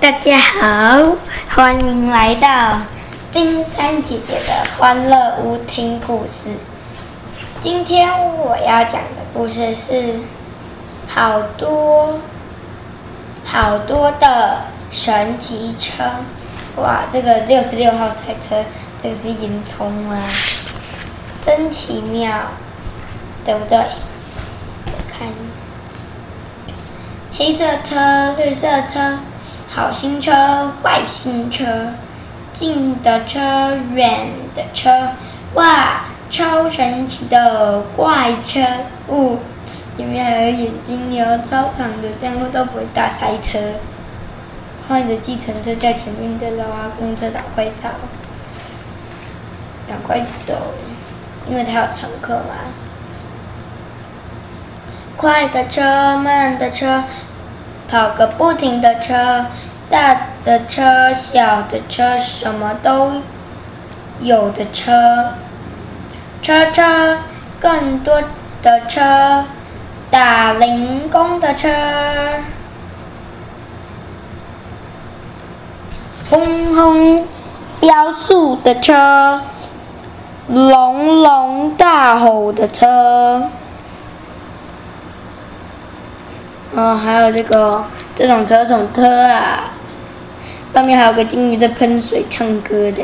[0.00, 1.14] 大家好，
[1.50, 2.80] 欢迎来到
[3.34, 6.54] 冰山姐姐的欢乐屋听故事。
[7.60, 10.14] 今天我要讲的故事是
[11.06, 12.18] 好多
[13.44, 16.02] 好多的神奇车。
[16.76, 18.16] 哇，这个六十六号赛
[18.48, 18.64] 车，
[19.02, 20.16] 这个是烟囱吗？
[21.44, 22.52] 真奇妙，
[23.44, 23.76] 对不对？
[23.76, 25.28] 我看，
[27.34, 29.18] 黑色车，绿色车。
[29.72, 30.32] 好新车，
[30.82, 31.64] 坏新车，
[32.52, 33.38] 近的车，
[33.94, 34.90] 远的车，
[35.54, 38.60] 哇，超神奇的怪车
[39.06, 39.38] 物！
[39.96, 43.60] 里面还有眼睛哟，超长的，这样都不会大塞车。
[44.88, 47.90] 坏的计程车在前面的啦，公车赶快到，
[49.86, 50.52] 赶快走，
[51.48, 52.56] 因为它有乘客嘛。
[55.16, 57.04] 快的车，慢的车。
[57.90, 59.46] 跑个不停的车，
[59.90, 63.14] 大的车、小的车，什么都
[64.20, 65.32] 有的车，
[66.40, 67.18] 车车，
[67.58, 68.22] 更多
[68.62, 69.44] 的车，
[70.08, 71.68] 打零工的车，
[76.30, 77.26] 轰轰
[77.80, 79.40] 飙速的车，
[80.46, 83.50] 隆隆大吼的车。
[86.74, 87.84] 哦，还有这个
[88.16, 89.70] 这种车什么车啊？
[90.66, 93.02] 上面还有个金鱼在喷水唱歌的。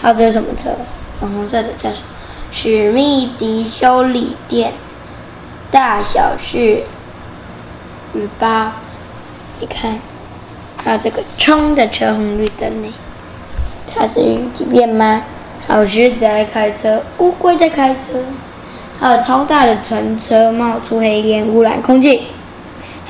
[0.00, 0.70] 还有这是什么车？
[1.18, 2.06] 粉红色的叫什么？
[2.52, 4.72] 史密迪修理店。
[5.70, 6.82] 大小是
[8.14, 8.72] 雨包。
[9.60, 9.98] 你看，
[10.84, 12.94] 还有这个冲的车，红绿灯呢。
[13.86, 15.22] 它是雨季变吗？
[15.66, 18.22] 还有狮子在开车，乌龟在开车。
[19.00, 22.24] 还有超大的船车，冒出黑烟，污染空气。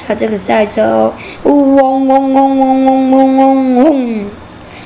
[0.09, 4.27] 他这个赛车，嗡嗡嗡嗡嗡嗡嗡嗡嗡，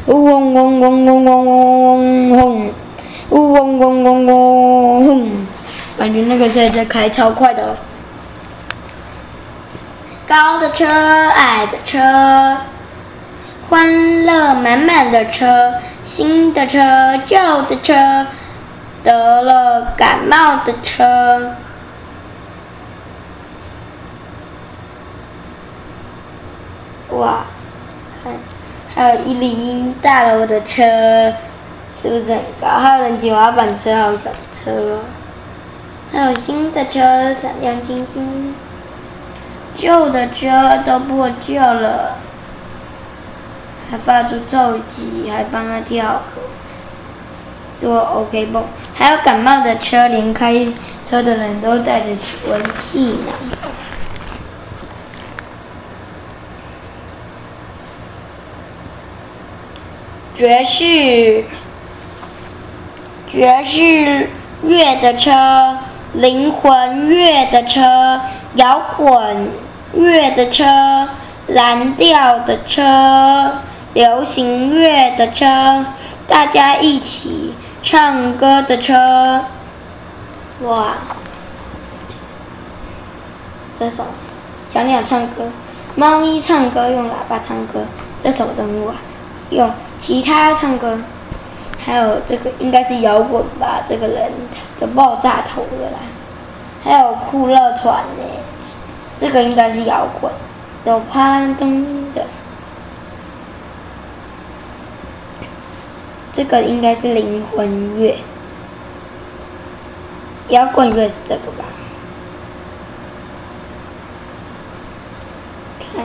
[0.07, 2.73] 嗡嗡嗡嗡嗡嗡嗡嗡嗡，
[3.31, 5.47] 嗡嗡嗡嗡嗡嗡，
[5.97, 7.77] 感觉那个赛车开超快的。
[10.27, 12.57] 高的车，矮的车，
[13.71, 16.81] 欢乐满满的车，新的车，
[17.29, 17.39] 旧
[17.69, 18.27] 的车，
[19.05, 21.53] 得了感冒的车。
[27.13, 27.45] 哇，
[28.23, 28.33] 看，
[28.95, 30.83] 还有一零大楼的车，
[31.95, 32.69] 是不是很高？
[32.79, 35.01] 还有人挤滑板车，好小车，
[36.11, 38.55] 还有新的车，闪亮晶晶，
[39.75, 42.17] 旧的车都破旧了，
[43.91, 46.41] 还发出臭气，还帮他跳歌，
[47.81, 48.63] 多 OK 不？
[48.95, 50.67] 还有感冒的车，连开
[51.05, 53.17] 车的人都带着体温计
[60.35, 61.45] 爵士，
[63.31, 64.31] 爵士
[64.63, 65.79] 乐的车，
[66.15, 68.21] 灵魂乐的车，
[68.55, 69.51] 摇滚
[69.93, 71.09] 乐的车，
[71.49, 73.59] 蓝调的车，
[73.93, 75.85] 流行乐的车，
[76.27, 79.45] 大家一起唱歌的车。
[80.63, 80.95] 哇！
[83.79, 84.05] 这首？
[84.71, 85.51] 小鸟唱歌，
[85.95, 87.85] 猫咪唱歌，用喇叭唱歌，
[88.25, 88.95] 这首等我？
[89.53, 90.99] 用吉他唱歌，
[91.79, 93.83] 还有这个应该是摇滚吧？
[93.87, 94.33] 这个人
[94.79, 95.99] 的爆炸头的啦，
[96.83, 98.25] 还有酷乐团呢，
[99.19, 100.33] 这个应该是摇滚，
[100.85, 102.25] 有啪啦咚的，
[106.33, 108.17] 这个应该是灵魂乐，
[110.49, 111.65] 摇滚乐是这个吧？
[115.79, 116.05] 看，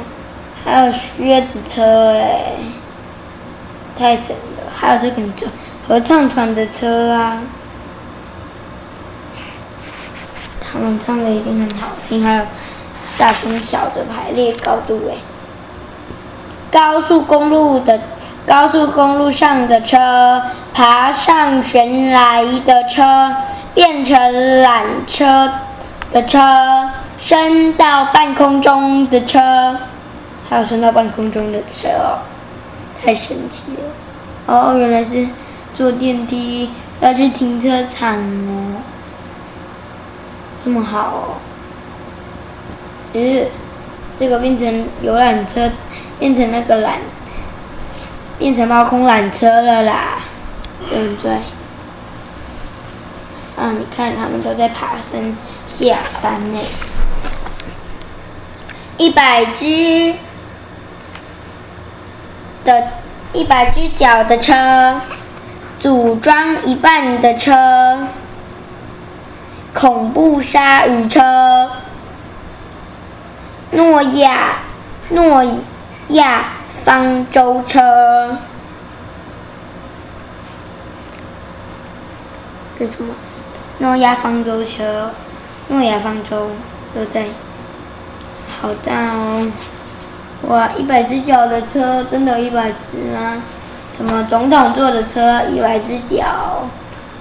[0.66, 2.54] 还有靴子车哎。
[3.98, 4.72] 太神了！
[4.72, 5.48] 还有这个车，
[5.88, 7.42] 合唱团的车啊，
[10.60, 12.24] 他们唱的一定很好听。
[12.24, 12.46] 还有
[13.18, 15.16] 大中小的排列高度哎，
[16.72, 18.00] 高速公路的
[18.46, 20.42] 高速公路上的车，
[20.74, 23.36] 爬上悬崖的车，
[23.74, 24.16] 变成
[24.64, 25.52] 缆车
[26.12, 26.40] 的车，
[27.18, 29.76] 升到半空中的车，
[30.48, 32.20] 还有升到半空中的车哦。
[33.08, 33.94] 太神奇了！
[34.48, 35.26] 哦，原来是
[35.74, 36.70] 坐电梯
[37.00, 38.82] 要去停车场哦，
[40.62, 41.38] 这么好哦！
[43.14, 43.46] 呃，
[44.20, 45.72] 这个变成游览车，
[46.20, 46.96] 变成那个缆，
[48.38, 50.18] 变成猫空缆车了啦，
[50.90, 51.32] 对不对？
[53.56, 55.34] 啊，你看他们都在爬山
[55.70, 56.60] 下山呢，
[58.98, 60.14] 一百只。
[62.68, 62.84] 的
[63.32, 65.00] 一百只脚的车，
[65.80, 68.08] 组装一半的车，
[69.74, 71.72] 恐怖鲨鱼车，
[73.72, 74.60] 诺亚
[75.10, 75.46] 诺
[76.10, 76.44] 亚
[76.84, 78.38] 方舟车，
[82.78, 83.16] 这什么？
[83.78, 85.12] 诺亚方舟车，
[85.70, 86.50] 诺亚方舟
[86.94, 87.28] 都在，
[88.62, 89.50] 好大哦！
[90.44, 93.42] 哇，一百只脚的车，真的有一百只吗？
[93.92, 96.68] 什么总统坐的车，一百只脚，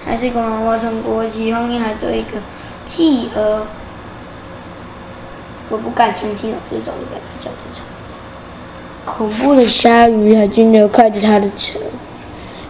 [0.04, 2.38] 还是一个娃娃从国旗后面还做一个
[2.86, 3.66] 企鹅？
[5.70, 7.82] 我不敢相信有这种一百只脚的车。
[9.04, 11.78] 恐怖的鲨鱼还真的开着他的车，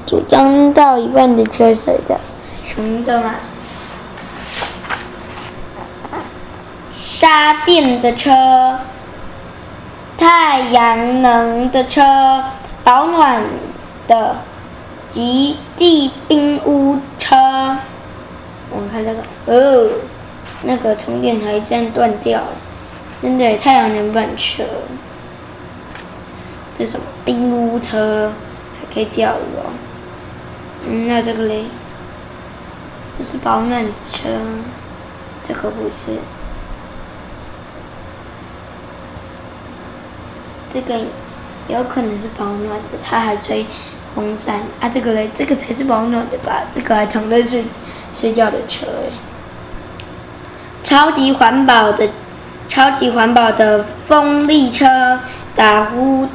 [0.06, 2.18] 组装到一半的车谁的？
[2.64, 3.34] 熊的吗？
[6.94, 8.30] 沙电的车，
[10.16, 12.02] 太阳能的车，
[12.82, 13.42] 保暖
[14.08, 14.36] 的
[15.10, 17.36] 极地冰屋车。
[18.70, 19.90] 我们看这个，哦，
[20.62, 22.52] 那个充电台竟然断掉了，
[23.20, 24.64] 真的太阳能板车。
[26.78, 28.32] 这什么冰屋车，
[28.80, 29.70] 还可以钓鱼哦。
[30.88, 31.64] 嗯，那这个嘞？
[33.18, 34.28] 这是保暖车，
[35.44, 36.18] 这可不是。
[40.76, 41.00] 这个
[41.68, 43.64] 有可能是保暖的，它还吹
[44.14, 44.86] 风扇啊！
[44.86, 46.64] 这个嘞，这个才是保暖的吧？
[46.70, 47.64] 这个还躺在睡
[48.14, 48.86] 睡觉的车，
[50.82, 52.06] 超级环保的，
[52.68, 55.18] 超级环保的风力车，
[55.54, 56.28] 打呼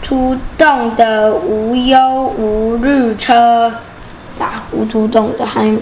[0.00, 3.72] 突动的无忧无虑车，
[4.38, 5.76] 打呼突动的还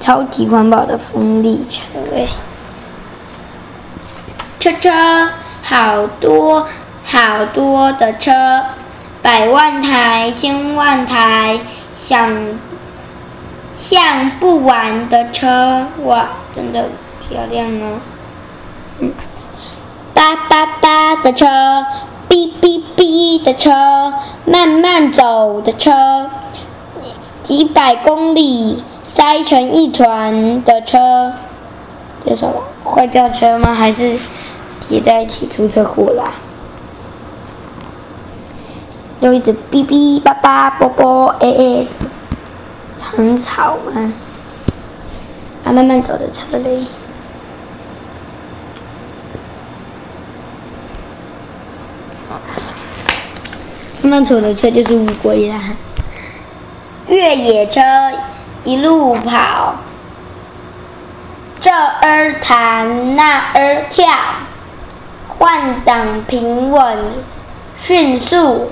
[0.00, 1.82] 超级环保的风力车
[2.14, 2.26] 哎，
[4.58, 5.28] 车车。
[5.66, 6.68] 好多
[7.06, 8.30] 好多的车，
[9.22, 11.58] 百万台、千万台，
[11.96, 12.36] 想
[13.74, 16.90] 象不完的车，哇，真的
[17.26, 17.98] 漂亮哦！
[18.98, 19.12] 嗯，
[20.12, 21.46] 哒哒哒的车，
[22.28, 24.12] 哔哔哔的车，
[24.44, 26.30] 慢慢走的车，
[27.42, 31.32] 几百公里塞成一团的车，
[32.26, 32.62] 这什么？
[32.84, 33.72] 坏掉车吗？
[33.72, 34.18] 还是？
[34.88, 36.32] 也在一起出车祸啦，
[39.20, 41.86] 又一直哔哔叭叭啵啵哎哎，
[43.16, 44.12] 很吵吗？
[45.64, 46.86] 啊，慢慢走的车嘞，
[54.02, 55.58] 慢慢走的车就是乌龟啦。
[57.08, 57.80] 越野车
[58.64, 59.74] 一路跑，
[61.60, 64.06] 这儿弹那儿跳。
[65.44, 66.98] 换挡平稳，
[67.78, 68.70] 迅速，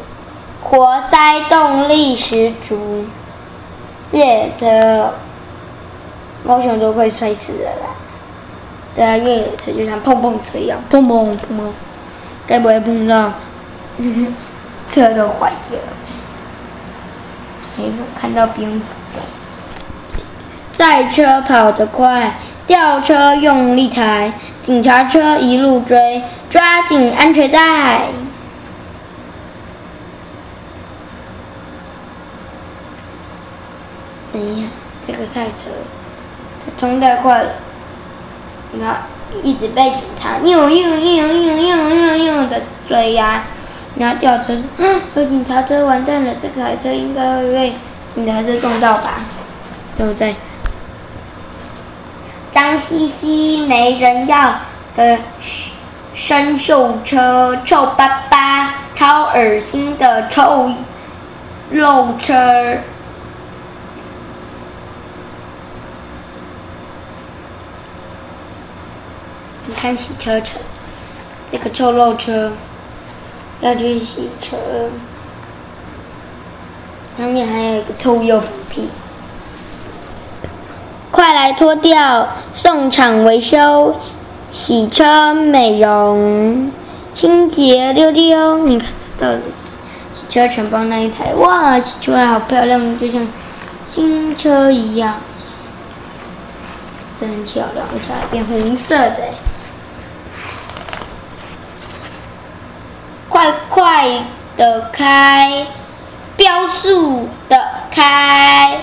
[0.62, 3.04] 活塞动力十足。
[4.12, 5.12] 越野车，
[6.42, 7.92] 猫熊都快摔死了啦！
[8.94, 11.74] 对啊，越野车就像碰碰车一样，碰碰碰碰，
[12.46, 13.34] 该不会碰到
[14.88, 15.92] 车都坏掉了？
[17.76, 18.86] 还有看到蝙蝠。
[20.72, 24.32] 赛车跑得快，吊车用力踩，
[24.62, 26.22] 警察车一路追。
[26.50, 28.08] 抓紧安全带！
[34.30, 34.68] 等一下，
[35.06, 35.70] 这个赛车，
[36.62, 37.52] 它冲太快了，
[38.72, 39.04] 你看，
[39.42, 43.44] 一直被警察又又又又又又又的追呀！
[43.96, 44.64] 然后吊车是，
[45.16, 47.72] 有警察车完蛋了，这台车应该会被
[48.14, 49.20] 警察车撞到吧？
[49.96, 50.36] 对不对？
[52.52, 54.54] 脏兮兮没人要
[54.94, 55.18] 的。
[56.14, 60.70] 生锈车，臭巴巴，超恶心的臭
[61.70, 62.34] 肉车。
[69.66, 70.58] 你看洗车车，
[71.50, 72.52] 这个臭肉车
[73.62, 74.58] 要去洗车，
[77.16, 78.90] 上面还有一个臭油粉屁，
[81.22, 83.94] 快来脱掉，送厂维修。
[84.50, 86.72] 洗车、美容、
[87.12, 88.88] 清洁溜溜，你看
[89.20, 89.28] 到
[90.12, 93.24] 洗车全包那一台，哇，洗出来好漂亮，就像
[93.86, 95.14] 新车一样，
[97.20, 99.18] 真漂亮，而且还变红色的。
[103.28, 104.08] 快快
[104.56, 105.68] 的开，
[106.36, 107.56] 飙速的
[107.92, 108.76] 开，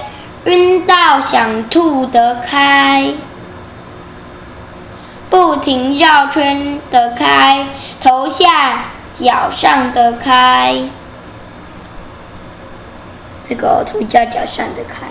[0.46, 3.14] 晕到想吐的开。
[5.30, 7.68] 不停绕圈的开，
[8.02, 10.90] 头下脚上的开。
[13.44, 15.08] 这个头下脚上的开，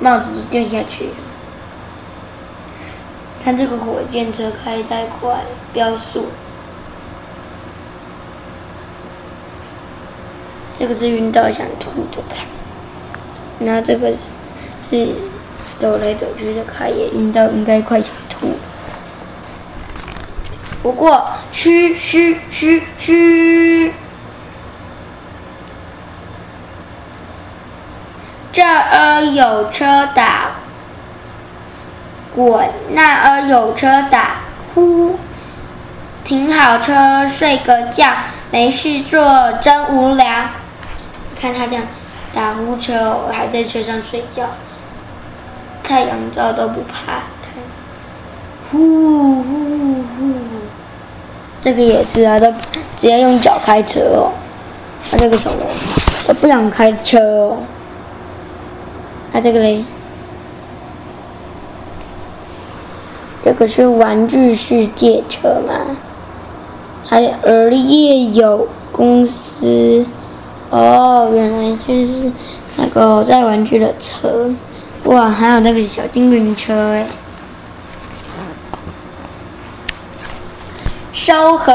[0.00, 1.14] 帽子就掉下去了。
[3.42, 5.36] 看这个火箭车开太快，
[5.72, 6.26] 飙速。
[10.78, 12.44] 这个是晕到想吐的开，
[13.62, 14.28] 那这个是
[14.78, 15.08] 是
[15.78, 18.58] 走来走去的开，也晕到应该快想吐。
[20.82, 23.92] 不过，嘘嘘嘘嘘，
[28.50, 30.52] 这儿有车打
[32.34, 34.36] 滚，那儿有车打
[34.74, 35.18] 呼，
[36.24, 38.10] 停好车睡个觉，
[38.50, 40.26] 没事做真无聊。
[41.38, 41.84] 看他这样
[42.32, 44.46] 打呼车，还在车上睡觉，
[45.82, 47.62] 太阳照都不怕，看，
[48.70, 50.34] 呼呼呼。
[51.60, 52.58] 这个也是啊，都直
[52.96, 54.32] 接用脚开车哦。
[55.10, 55.58] 他这个什么，
[56.26, 57.58] 都不想开车哦。
[59.32, 59.84] 他这个嘞，
[63.44, 65.96] 这个是玩具世界车吗？
[67.06, 70.06] 还有儿夜有公司，
[70.70, 72.30] 哦，原来就是
[72.76, 74.50] 那个在玩具的车。
[75.04, 77.06] 哇，还有那个小精灵车哎。
[81.12, 81.74] 收和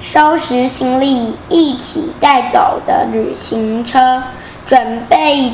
[0.00, 4.22] 收拾行李一起带走的旅行车，
[4.66, 5.52] 准备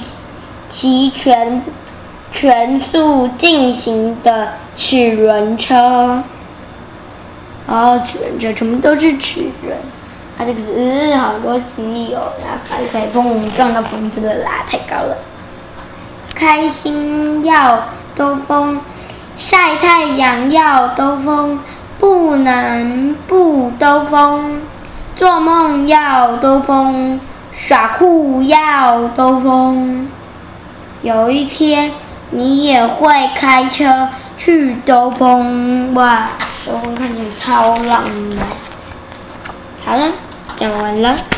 [0.70, 1.62] 齐全
[2.32, 6.22] 全速进行的齿轮车。
[7.66, 9.76] 哦，齿轮车全部都是齿轮，
[10.36, 12.58] 它这个是好多行李哦，然后
[12.90, 15.16] 可以砰撞到房子了啦，太高了。
[16.34, 18.80] 开心要兜风，
[19.36, 21.60] 晒太阳要兜风。
[22.00, 24.60] 不能不兜风，
[25.14, 27.20] 做梦要兜风，
[27.52, 30.10] 耍酷要兜风。
[31.02, 31.92] 有一天
[32.30, 36.30] 你也会开车去兜风哇！
[36.66, 38.02] 兜风看起来超浪
[38.34, 38.71] 漫。
[39.84, 40.12] 好了，
[40.56, 41.31] 讲完了。